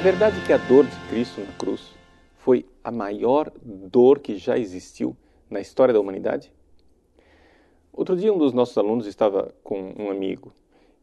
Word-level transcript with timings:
verdade 0.00 0.40
que 0.46 0.52
a 0.52 0.56
dor 0.56 0.86
de 0.86 0.96
Cristo 1.10 1.42
na 1.42 1.52
cruz 1.52 1.94
foi 2.38 2.64
a 2.82 2.90
maior 2.90 3.52
dor 3.62 4.18
que 4.18 4.36
já 4.36 4.56
existiu 4.56 5.14
na 5.50 5.60
história 5.60 5.92
da 5.92 6.00
humanidade? 6.00 6.50
Outro 7.92 8.16
dia, 8.16 8.32
um 8.32 8.38
dos 8.38 8.54
nossos 8.54 8.78
alunos 8.78 9.06
estava 9.06 9.54
com 9.62 9.92
um 9.98 10.10
amigo 10.10 10.54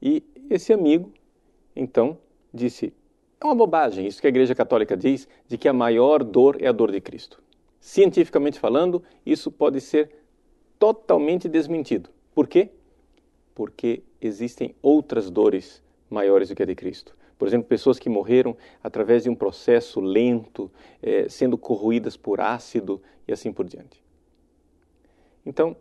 e 0.02 0.24
esse 0.50 0.74
amigo, 0.74 1.12
então, 1.76 2.18
disse: 2.52 2.92
É 3.40 3.46
uma 3.46 3.54
bobagem 3.54 4.08
isso 4.08 4.20
que 4.20 4.26
a 4.26 4.30
Igreja 4.30 4.56
Católica 4.56 4.98
diz 4.98 5.28
de 5.48 5.60
que 5.60 5.68
a 5.68 5.74
maior 5.74 6.24
dor 6.24 6.58
é 6.60 6.68
a 6.68 6.72
dor 6.72 6.92
de 6.92 7.00
Cristo. 7.00 7.40
Cientificamente 7.80 8.60
falando, 8.60 9.04
isso 9.24 9.52
pode 9.52 9.80
ser 9.80 10.10
totalmente 10.80 11.48
desmentido. 11.48 12.10
Por 12.34 12.48
quê? 12.48 12.72
Porque 13.54 14.02
existem 14.20 14.74
outras 14.82 15.30
dores 15.30 15.84
maiores 16.10 16.50
do 16.50 16.56
que 16.56 16.64
a 16.64 16.66
de 16.66 16.74
Cristo. 16.74 17.16
Por 17.38 17.48
exemplo, 17.48 17.68
pessoas 17.68 18.00
que 18.00 18.10
morreram 18.10 18.58
através 18.84 19.24
de 19.24 19.30
um 19.30 19.36
processo 19.36 20.00
lento, 20.00 20.72
eh, 21.02 21.28
sendo 21.30 21.58
corroídas 21.58 22.18
por 22.18 22.42
ácido 22.42 23.02
e 23.28 23.34
assim 23.34 23.52
por 23.52 23.66
diante. 23.66 24.04
Então, 25.46 25.76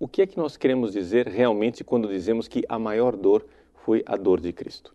o 0.00 0.08
que 0.08 0.22
é 0.22 0.26
que 0.26 0.36
nós 0.36 0.56
queremos 0.56 0.92
dizer 0.92 1.28
realmente 1.28 1.84
quando 1.84 2.08
dizemos 2.08 2.48
que 2.48 2.64
a 2.68 2.78
maior 2.78 3.14
dor 3.14 3.46
foi 3.84 4.02
a 4.06 4.16
dor 4.16 4.40
de 4.40 4.52
Cristo? 4.52 4.94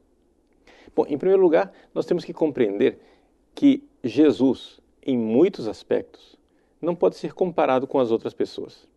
Bom, 0.96 1.06
em 1.08 1.18
primeiro 1.18 1.42
lugar, 1.42 1.72
nós 1.94 2.06
temos 2.06 2.26
que 2.26 2.34
compreender 2.34 3.00
que 3.54 3.88
Jesus, 4.04 4.80
em 5.06 5.18
muitos 5.18 5.68
aspectos, 5.68 6.38
não 6.82 6.96
pode 6.96 7.16
ser 7.16 7.34
comparado 7.34 7.88
com 7.88 8.00
as 8.00 8.12
outras 8.12 8.34
pessoas. 8.34 8.88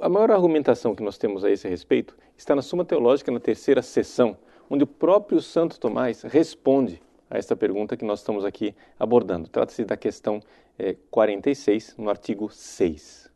A 0.00 0.08
maior 0.08 0.30
argumentação 0.30 0.94
que 0.94 1.02
nós 1.02 1.16
temos 1.16 1.44
a 1.44 1.50
esse 1.50 1.68
respeito 1.68 2.16
está 2.36 2.54
na 2.54 2.62
Suma 2.62 2.84
Teológica, 2.84 3.30
na 3.30 3.40
terceira 3.40 3.80
sessão, 3.80 4.36
onde 4.68 4.84
o 4.84 4.86
próprio 4.86 5.40
Santo 5.40 5.78
Tomás 5.78 6.22
responde 6.22 7.02
a 7.30 7.38
esta 7.38 7.56
pergunta 7.56 7.96
que 7.96 8.04
nós 8.04 8.20
estamos 8.20 8.44
aqui 8.44 8.74
abordando. 8.98 9.48
Trata-se 9.48 9.84
da 9.84 9.96
questão 9.96 10.40
é, 10.78 10.96
46, 11.10 11.96
no 11.98 12.08
artigo 12.08 12.50
6. 12.50 13.30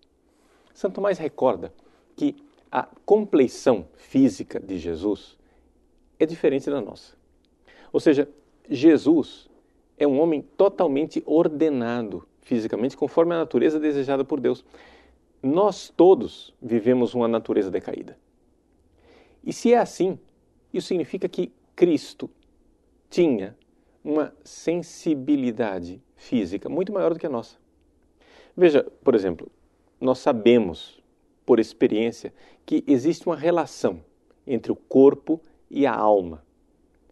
Santo 0.75 0.95
Tomás 0.95 1.19
recorda 1.19 1.73
que 2.17 2.37
a 2.71 2.87
compleição 3.05 3.87
física 3.97 4.61
de 4.61 4.79
Jesus 4.79 5.37
é 6.19 6.27
diferente 6.27 6.71
da 6.71 6.81
nossa. 6.81 7.15
Ou 7.93 8.01
seja, 8.01 8.29
Jesus 8.69 9.49
é 9.97 10.07
um 10.07 10.21
homem 10.21 10.43
totalmente 10.43 11.23
ordenado 11.27 12.27
fisicamente, 12.43 12.97
conforme 12.97 13.35
a 13.35 13.39
natureza 13.39 13.79
desejada 13.79 14.25
por 14.25 14.41
Deus. 14.41 14.65
Nós 15.43 15.93
todos 15.95 16.55
vivemos 16.61 17.15
uma 17.15 17.29
natureza 17.29 17.71
decaída. 17.71 18.17
E 19.45 19.53
se 19.53 19.73
é 19.73 19.79
assim, 19.79 20.19
isso 20.73 20.89
significa 20.89 21.29
que 21.29 21.53
Cristo 21.75 22.31
tinha 23.11 23.57
uma 24.05 24.33
sensibilidade 24.45 26.03
física 26.17 26.69
muito 26.69 26.93
maior 26.93 27.13
do 27.13 27.19
que 27.21 27.27
a 27.27 27.31
nossa. 27.31 27.57
Veja, 28.57 28.85
por 29.05 29.15
exemplo, 29.15 29.51
nós 30.01 30.19
sabemos 30.19 31.03
por 31.47 31.59
experiência 31.59 32.33
que 32.67 32.85
existe 32.87 33.27
uma 33.27 33.37
relação 33.37 34.03
entre 34.47 34.73
o 34.73 34.77
corpo 34.77 35.41
e 35.71 35.87
a 35.87 35.95
alma. 35.95 36.45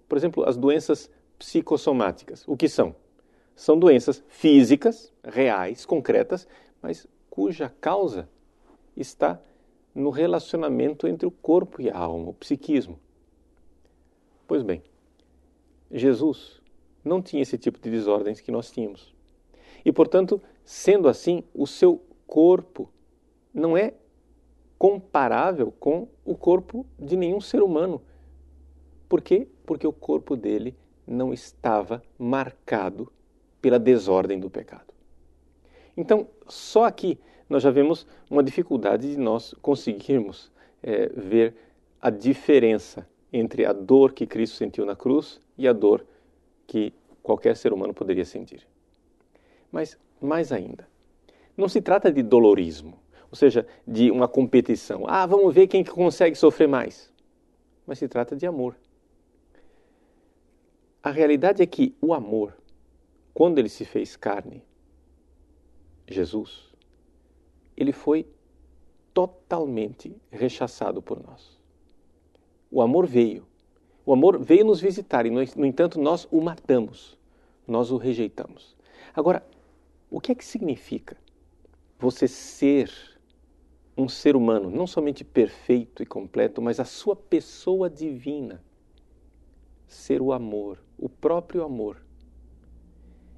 Por 0.08 0.18
exemplo, 0.18 0.44
as 0.48 0.56
doenças 0.56 1.10
psicossomáticas. 1.38 2.44
O 2.46 2.56
que 2.56 2.68
são? 2.68 2.94
São 3.54 3.78
doenças 3.78 4.22
físicas, 4.28 5.12
reais, 5.24 5.86
concretas, 5.86 6.46
mas 6.82 7.06
cuja 7.30 7.72
causa 7.80 8.28
está 8.96 9.40
no 9.94 10.10
relacionamento 10.10 11.08
entre 11.08 11.26
o 11.26 11.30
corpo 11.30 11.80
e 11.80 11.88
a 11.88 11.96
alma, 11.96 12.30
o 12.30 12.34
psiquismo. 12.34 12.98
Pois 14.46 14.62
bem, 14.62 14.82
Jesus 15.90 16.60
não 17.04 17.22
tinha 17.22 17.42
esse 17.42 17.56
tipo 17.56 17.78
de 17.78 17.90
desordens 17.90 18.40
que 18.40 18.50
nós 18.50 18.70
tínhamos. 18.70 19.14
E, 19.84 19.92
portanto, 19.92 20.42
sendo 20.64 21.08
assim, 21.08 21.42
o 21.54 21.66
seu 21.66 22.02
corpo 22.26 22.90
não 23.54 23.76
é 23.76 23.94
comparável 24.78 25.72
com 25.78 26.08
o 26.24 26.36
corpo 26.36 26.84
de 26.98 27.16
nenhum 27.16 27.40
ser 27.40 27.62
humano. 27.62 28.02
Por 29.08 29.22
quê? 29.22 29.48
Porque 29.64 29.86
o 29.86 29.92
corpo 29.92 30.36
dele 30.36 30.76
não 31.06 31.32
estava 31.32 32.02
marcado 32.18 33.10
pela 33.62 33.78
desordem 33.78 34.38
do 34.38 34.50
pecado. 34.50 34.92
Então, 35.96 36.28
só 36.46 36.84
aqui 36.84 37.18
nós 37.48 37.62
já 37.62 37.70
vemos 37.70 38.06
uma 38.28 38.42
dificuldade 38.42 39.10
de 39.10 39.16
nós 39.16 39.54
conseguirmos 39.62 40.50
é, 40.82 41.08
ver 41.08 41.54
a 42.00 42.10
diferença 42.10 43.08
entre 43.36 43.64
a 43.64 43.72
dor 43.72 44.12
que 44.12 44.26
Cristo 44.26 44.56
sentiu 44.56 44.84
na 44.86 44.96
cruz 44.96 45.40
e 45.58 45.68
a 45.68 45.72
dor 45.72 46.04
que 46.66 46.92
qualquer 47.22 47.56
ser 47.56 47.72
humano 47.72 47.92
poderia 47.92 48.24
sentir. 48.24 48.66
Mas, 49.70 49.98
mais 50.20 50.52
ainda, 50.52 50.88
não 51.56 51.68
se 51.68 51.80
trata 51.80 52.12
de 52.12 52.22
dolorismo, 52.22 52.98
ou 53.30 53.36
seja, 53.36 53.66
de 53.86 54.10
uma 54.10 54.28
competição. 54.28 55.04
Ah, 55.06 55.26
vamos 55.26 55.54
ver 55.54 55.66
quem 55.66 55.84
consegue 55.84 56.36
sofrer 56.36 56.68
mais. 56.68 57.12
Mas 57.86 57.98
se 57.98 58.08
trata 58.08 58.34
de 58.34 58.46
amor. 58.46 58.76
A 61.02 61.10
realidade 61.10 61.62
é 61.62 61.66
que 61.66 61.94
o 62.00 62.12
amor, 62.14 62.56
quando 63.32 63.58
ele 63.58 63.68
se 63.68 63.84
fez 63.84 64.16
carne, 64.16 64.62
Jesus, 66.08 66.72
ele 67.76 67.92
foi 67.92 68.26
totalmente 69.12 70.16
rechaçado 70.30 71.00
por 71.00 71.22
nós. 71.22 71.55
O 72.70 72.82
amor 72.82 73.06
veio. 73.06 73.46
O 74.04 74.12
amor 74.12 74.38
veio 74.38 74.64
nos 74.64 74.80
visitar 74.80 75.26
e, 75.26 75.30
no 75.30 75.66
entanto, 75.66 76.00
nós 76.00 76.28
o 76.30 76.40
matamos, 76.40 77.18
nós 77.66 77.90
o 77.90 77.96
rejeitamos. 77.96 78.76
Agora, 79.14 79.44
o 80.10 80.20
que 80.20 80.30
é 80.30 80.34
que 80.34 80.44
significa 80.44 81.16
você 81.98 82.28
ser 82.28 82.90
um 83.98 84.08
ser 84.08 84.36
humano, 84.36 84.70
não 84.70 84.86
somente 84.86 85.24
perfeito 85.24 86.02
e 86.02 86.06
completo, 86.06 86.62
mas 86.62 86.78
a 86.78 86.84
sua 86.84 87.16
pessoa 87.16 87.90
divina? 87.90 88.62
Ser 89.88 90.20
o 90.20 90.32
amor, 90.32 90.78
o 90.98 91.08
próprio 91.08 91.64
amor. 91.64 92.00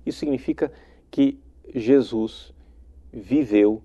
Isso 0.04 0.18
significa 0.18 0.72
que 1.10 1.38
Jesus 1.74 2.52
viveu 3.12 3.82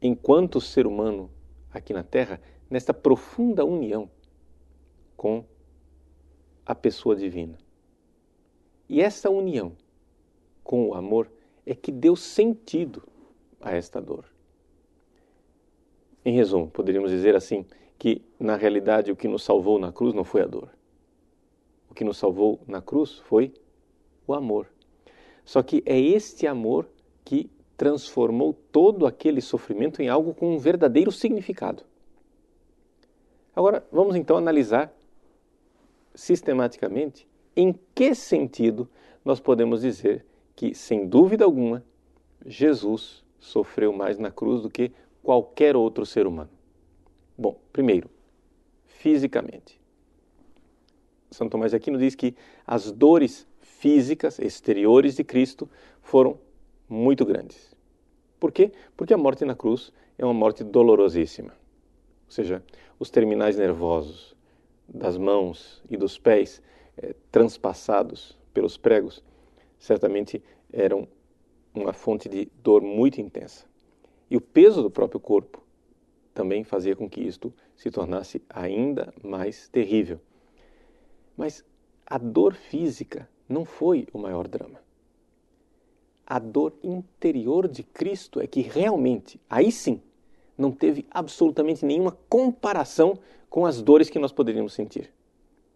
enquanto 0.00 0.60
ser 0.60 0.86
humano 0.86 1.30
aqui 1.70 1.92
na 1.92 2.02
Terra 2.02 2.40
nesta 2.70 2.94
profunda 2.94 3.64
união 3.64 4.08
com 5.20 5.44
a 6.64 6.74
pessoa 6.74 7.14
divina. 7.14 7.58
E 8.88 9.02
essa 9.02 9.28
união 9.28 9.76
com 10.64 10.88
o 10.88 10.94
amor 10.94 11.30
é 11.66 11.74
que 11.74 11.92
deu 11.92 12.16
sentido 12.16 13.06
a 13.60 13.76
esta 13.76 14.00
dor. 14.00 14.24
Em 16.24 16.32
resumo, 16.32 16.70
poderíamos 16.70 17.10
dizer 17.10 17.36
assim 17.36 17.66
que 17.98 18.22
na 18.38 18.56
realidade 18.56 19.12
o 19.12 19.16
que 19.16 19.28
nos 19.28 19.42
salvou 19.42 19.78
na 19.78 19.92
cruz 19.92 20.14
não 20.14 20.24
foi 20.24 20.40
a 20.40 20.46
dor. 20.46 20.70
O 21.90 21.94
que 21.94 22.02
nos 22.02 22.16
salvou 22.16 22.58
na 22.66 22.80
cruz 22.80 23.18
foi 23.18 23.52
o 24.26 24.32
amor. 24.32 24.68
Só 25.44 25.62
que 25.62 25.82
é 25.84 26.00
este 26.00 26.46
amor 26.46 26.88
que 27.26 27.50
transformou 27.76 28.54
todo 28.72 29.06
aquele 29.06 29.42
sofrimento 29.42 30.00
em 30.00 30.08
algo 30.08 30.32
com 30.32 30.54
um 30.54 30.58
verdadeiro 30.58 31.12
significado. 31.12 31.84
Agora, 33.54 33.86
vamos 33.92 34.16
então 34.16 34.38
analisar 34.38 34.90
sistematicamente 36.14 37.28
em 37.56 37.78
que 37.94 38.14
sentido 38.14 38.88
nós 39.24 39.40
podemos 39.40 39.82
dizer 39.82 40.24
que, 40.54 40.74
sem 40.74 41.06
dúvida 41.06 41.44
alguma, 41.44 41.84
Jesus 42.44 43.24
sofreu 43.38 43.92
mais 43.92 44.18
na 44.18 44.30
cruz 44.30 44.62
do 44.62 44.70
que 44.70 44.92
qualquer 45.22 45.76
outro 45.76 46.06
ser 46.06 46.26
humano. 46.26 46.50
Bom, 47.36 47.58
primeiro, 47.72 48.10
fisicamente. 48.86 49.80
São 51.30 51.48
Tomás 51.48 51.70
de 51.70 51.76
Aquino 51.76 51.98
diz 51.98 52.14
que 52.14 52.34
as 52.66 52.90
dores 52.90 53.46
físicas 53.60 54.38
exteriores 54.38 55.16
de 55.16 55.24
Cristo 55.24 55.68
foram 56.02 56.38
muito 56.88 57.24
grandes. 57.24 57.74
Por 58.38 58.50
quê? 58.50 58.72
Porque 58.96 59.14
a 59.14 59.18
morte 59.18 59.44
na 59.44 59.54
cruz 59.54 59.92
é 60.18 60.24
uma 60.24 60.34
morte 60.34 60.64
dolorosíssima. 60.64 61.52
Ou 62.26 62.32
seja, 62.32 62.62
os 62.98 63.10
terminais 63.10 63.56
nervosos 63.56 64.36
das 64.92 65.16
mãos 65.16 65.82
e 65.88 65.96
dos 65.96 66.18
pés 66.18 66.62
eh, 66.96 67.14
transpassados 67.30 68.38
pelos 68.52 68.76
pregos 68.76 69.22
certamente 69.78 70.42
eram 70.72 71.08
uma 71.72 71.92
fonte 71.92 72.28
de 72.28 72.46
dor 72.62 72.82
muito 72.82 73.20
intensa. 73.20 73.64
E 74.30 74.36
o 74.36 74.40
peso 74.40 74.82
do 74.82 74.90
próprio 74.90 75.20
corpo 75.20 75.62
também 76.34 76.64
fazia 76.64 76.94
com 76.94 77.08
que 77.08 77.20
isto 77.20 77.52
se 77.76 77.90
tornasse 77.90 78.42
ainda 78.48 79.14
mais 79.22 79.68
terrível. 79.68 80.20
Mas 81.36 81.64
a 82.04 82.18
dor 82.18 82.54
física 82.54 83.28
não 83.48 83.64
foi 83.64 84.06
o 84.12 84.18
maior 84.18 84.46
drama 84.46 84.80
a 86.30 86.38
dor 86.38 86.72
interior 86.80 87.66
de 87.66 87.82
Cristo 87.82 88.40
é 88.40 88.46
que 88.46 88.60
realmente, 88.60 89.40
aí 89.50 89.72
sim, 89.72 90.00
não 90.56 90.70
teve 90.70 91.04
absolutamente 91.10 91.84
nenhuma 91.84 92.16
comparação 92.28 93.18
com 93.50 93.66
as 93.66 93.82
dores 93.82 94.08
que 94.08 94.18
nós 94.18 94.32
poderíamos 94.32 94.72
sentir. 94.72 95.12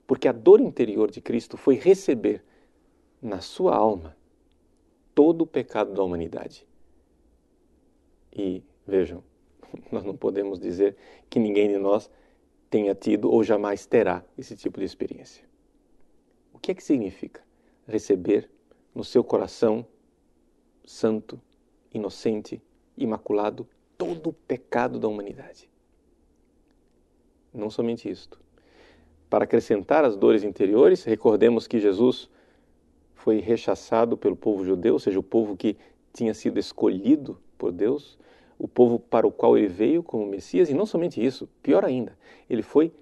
Porque 0.06 0.29
a 0.29 0.32
dor 0.32 0.61
interior 0.61 1.11
de 1.11 1.21
Cristo 1.21 1.56
foi 1.56 1.75
receber 1.75 2.43
na 3.21 3.41
sua 3.41 3.75
alma 3.75 4.17
todo 5.15 5.43
o 5.43 5.47
pecado 5.47 5.93
da 5.93 6.03
humanidade. 6.03 6.67
E 8.32 8.62
vejam, 8.87 9.25
nós 9.91 10.05
não 10.05 10.17
podemos 10.17 10.61
dizer 10.61 10.97
que 11.29 11.41
ninguém 11.41 11.69
de 11.69 11.79
nós 11.79 12.09
tenha 12.71 12.94
tido 12.94 13.31
ou 13.31 13.43
jamais 13.43 13.87
terá 13.87 14.25
esse 14.38 14.56
tipo 14.56 14.79
de 14.79 14.87
experiência. 14.87 15.44
O 16.53 16.59
que 16.59 16.71
é 16.71 16.75
que 16.75 16.82
significa 16.82 17.43
receber 17.87 18.49
no 18.94 19.03
seu 19.03 19.25
coração 19.25 19.85
santo, 20.85 21.41
inocente, 21.93 22.62
imaculado 22.97 23.69
todo 23.99 24.31
o 24.31 24.32
pecado 24.32 24.99
da 24.99 25.09
humanidade? 25.09 25.69
Não 27.55 27.71
somente 27.71 28.11
isto. 28.11 28.41
Para 29.31 29.45
acrescentar 29.45 30.05
as 30.05 30.17
dores 30.17 30.43
interiores, 30.43 31.05
recordemos 31.05 31.67
que 31.67 31.79
Jesus 31.79 32.29
foi 33.15 33.39
rechaçado 33.39 34.17
pelo 34.17 34.37
povo 34.37 34.65
judeu, 34.65 34.95
ou 34.95 34.99
seja, 34.99 35.19
o 35.19 35.23
povo 35.23 35.56
que 35.56 35.77
tinha 36.12 36.35
sido 36.35 36.59
escolhido 36.59 37.39
por 37.56 37.73
Deus, 37.73 38.19
o 38.59 38.69
povo 38.69 38.99
para 38.99 39.27
o 39.27 39.33
qual 39.33 39.56
ele 39.56 39.69
veio 39.69 40.03
como 40.03 40.27
Messias, 40.27 40.69
e 40.69 40.75
não 40.75 40.85
somente 40.85 41.25
isso, 41.25 41.49
pior 41.62 41.85
ainda, 41.85 42.19
ele 42.51 42.62
foi 42.62 42.93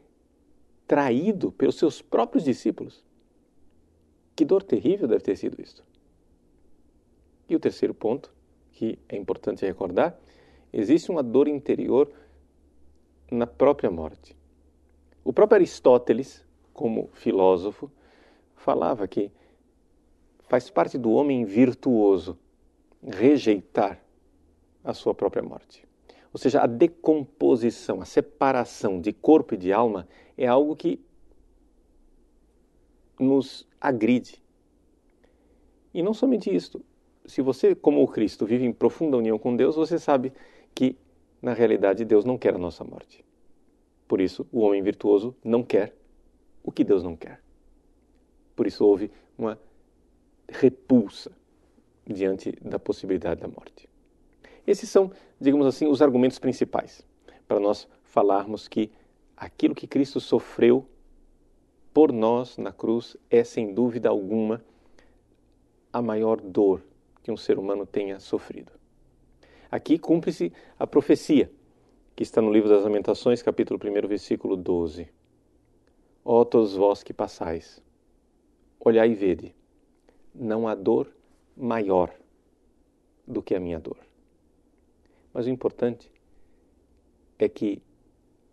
traído 0.87 1.50
pelos 1.50 1.76
seus 1.76 2.02
próprios 2.02 2.44
discípulos. 2.44 3.02
Que 4.37 4.44
dor 4.44 4.62
terrível 4.62 5.08
deve 5.08 5.22
ter 5.22 5.37
sido 5.37 5.60
isso. 5.60 5.84
E 7.48 7.56
o 7.56 7.60
terceiro 7.60 7.94
ponto, 7.94 8.32
que 8.72 8.98
é 9.08 9.16
importante 9.16 9.64
recordar, 9.64 10.19
existe 10.72 11.10
uma 11.10 11.22
dor 11.22 11.48
interior 11.48 12.10
na 13.31 13.46
própria 13.46 13.90
morte. 13.90 14.37
O 15.24 15.32
próprio 15.32 15.56
Aristóteles, 15.56 16.44
como 16.72 17.08
filósofo, 17.12 17.90
falava 18.56 19.06
que 19.06 19.30
faz 20.48 20.69
parte 20.69 20.98
do 20.98 21.12
homem 21.12 21.44
virtuoso 21.44 22.38
rejeitar 23.02 24.02
a 24.84 24.92
sua 24.92 25.14
própria 25.14 25.42
morte. 25.42 25.86
Ou 26.32 26.38
seja, 26.38 26.60
a 26.60 26.66
decomposição, 26.66 28.00
a 28.00 28.04
separação 28.04 29.00
de 29.00 29.12
corpo 29.12 29.54
e 29.54 29.56
de 29.56 29.72
alma 29.72 30.08
é 30.36 30.46
algo 30.46 30.74
que 30.74 31.00
nos 33.19 33.69
agride. 33.80 34.42
E 35.92 36.02
não 36.02 36.14
somente 36.14 36.54
isto. 36.54 36.82
Se 37.26 37.42
você, 37.42 37.74
como 37.74 38.02
o 38.02 38.08
Cristo, 38.08 38.46
vive 38.46 38.64
em 38.64 38.72
profunda 38.72 39.16
união 39.16 39.38
com 39.38 39.54
Deus, 39.54 39.76
você 39.76 39.98
sabe 39.98 40.32
que, 40.74 40.96
na 41.40 41.52
realidade, 41.52 42.04
Deus 42.04 42.24
não 42.24 42.38
quer 42.38 42.54
a 42.54 42.58
nossa 42.58 42.82
morte. 42.82 43.24
Por 44.12 44.20
isso, 44.20 44.46
o 44.52 44.60
homem 44.60 44.82
virtuoso 44.82 45.34
não 45.42 45.62
quer 45.62 45.96
o 46.62 46.70
que 46.70 46.84
Deus 46.84 47.02
não 47.02 47.16
quer. 47.16 47.40
Por 48.54 48.66
isso, 48.66 48.84
houve 48.84 49.10
uma 49.38 49.58
repulsa 50.46 51.32
diante 52.06 52.52
da 52.60 52.78
possibilidade 52.78 53.40
da 53.40 53.48
morte. 53.48 53.88
Esses 54.66 54.90
são, 54.90 55.10
digamos 55.40 55.66
assim, 55.66 55.86
os 55.86 56.02
argumentos 56.02 56.38
principais 56.38 57.02
para 57.48 57.58
nós 57.58 57.88
falarmos 58.02 58.68
que 58.68 58.92
aquilo 59.34 59.74
que 59.74 59.86
Cristo 59.86 60.20
sofreu 60.20 60.86
por 61.94 62.12
nós 62.12 62.58
na 62.58 62.70
cruz 62.70 63.16
é, 63.30 63.42
sem 63.42 63.72
dúvida 63.72 64.10
alguma, 64.10 64.62
a 65.90 66.02
maior 66.02 66.38
dor 66.38 66.82
que 67.22 67.32
um 67.32 67.36
ser 67.38 67.58
humano 67.58 67.86
tenha 67.86 68.20
sofrido. 68.20 68.72
Aqui 69.70 69.98
cumpre-se 69.98 70.52
a 70.78 70.86
profecia 70.86 71.50
que 72.14 72.22
está 72.22 72.42
no 72.42 72.52
livro 72.52 72.68
das 72.68 72.84
Lamentações, 72.84 73.42
capítulo 73.42 73.80
1, 73.82 74.06
versículo 74.06 74.56
12. 74.56 75.08
Ó 76.24 76.44
todos 76.44 76.74
vós 76.74 77.02
que 77.02 77.12
passais, 77.12 77.82
olhai 78.78 79.10
e 79.10 79.14
vede, 79.14 79.54
não 80.34 80.68
há 80.68 80.74
dor 80.74 81.10
maior 81.56 82.14
do 83.26 83.42
que 83.42 83.54
a 83.54 83.60
minha 83.60 83.80
dor. 83.80 83.98
Mas 85.32 85.46
o 85.46 85.50
importante 85.50 86.10
é 87.38 87.48
que 87.48 87.82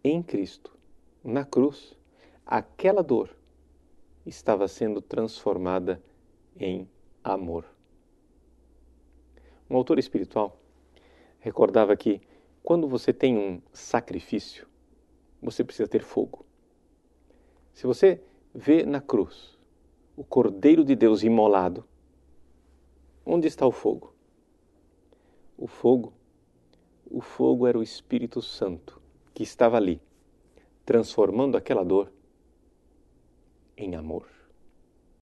em 0.03 0.23
Cristo, 0.23 0.75
na 1.23 1.43
cruz, 1.43 1.95
aquela 2.45 3.03
dor 3.03 3.29
estava 4.25 4.67
sendo 4.67 5.01
transformada 5.01 6.01
em 6.57 6.89
amor. 7.23 7.65
Um 9.69 9.75
autor 9.75 9.99
espiritual 9.99 10.57
recordava 11.39 11.95
que 11.95 12.21
quando 12.63 12.87
você 12.87 13.13
tem 13.13 13.37
um 13.37 13.61
sacrifício, 13.73 14.67
você 15.41 15.63
precisa 15.63 15.87
ter 15.87 16.03
fogo. 16.03 16.45
Se 17.73 17.87
você 17.87 18.21
vê 18.53 18.83
na 18.85 19.01
cruz 19.01 19.57
o 20.15 20.23
Cordeiro 20.23 20.83
de 20.83 20.95
Deus 20.95 21.23
imolado, 21.23 21.85
onde 23.25 23.47
está 23.47 23.65
o 23.65 23.71
fogo? 23.71 24.13
O 25.57 25.67
fogo, 25.67 26.13
o 27.09 27.21
fogo 27.21 27.65
era 27.65 27.77
o 27.77 27.83
Espírito 27.83 28.41
Santo 28.41 29.01
que 29.33 29.43
estava 29.43 29.77
ali, 29.77 30.01
transformando 30.85 31.57
aquela 31.57 31.83
dor 31.83 32.11
em 33.77 33.95
amor. 33.95 34.38